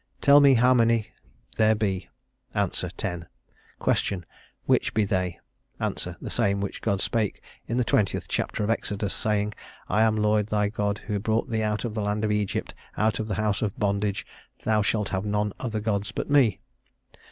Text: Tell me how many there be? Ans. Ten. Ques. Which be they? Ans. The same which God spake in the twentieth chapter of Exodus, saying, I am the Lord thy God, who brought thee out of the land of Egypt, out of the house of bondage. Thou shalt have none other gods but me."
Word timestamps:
Tell 0.19 0.39
me 0.41 0.55
how 0.55 0.73
many 0.73 1.09
there 1.57 1.75
be? 1.75 2.09
Ans. 2.55 2.83
Ten. 2.97 3.27
Ques. 3.77 4.11
Which 4.65 4.95
be 4.95 5.05
they? 5.05 5.39
Ans. 5.79 6.07
The 6.19 6.29
same 6.31 6.59
which 6.59 6.81
God 6.81 7.01
spake 7.01 7.39
in 7.67 7.77
the 7.77 7.83
twentieth 7.83 8.27
chapter 8.27 8.63
of 8.63 8.71
Exodus, 8.71 9.13
saying, 9.13 9.53
I 9.87 10.01
am 10.01 10.15
the 10.15 10.21
Lord 10.21 10.47
thy 10.47 10.69
God, 10.69 10.97
who 11.05 11.19
brought 11.19 11.51
thee 11.51 11.61
out 11.61 11.85
of 11.85 11.93
the 11.93 12.01
land 12.01 12.23
of 12.25 12.31
Egypt, 12.31 12.73
out 12.97 13.19
of 13.19 13.27
the 13.27 13.35
house 13.35 13.61
of 13.61 13.77
bondage. 13.77 14.25
Thou 14.63 14.81
shalt 14.81 15.09
have 15.09 15.23
none 15.23 15.53
other 15.59 15.79
gods 15.79 16.11
but 16.11 16.31
me." 16.31 16.61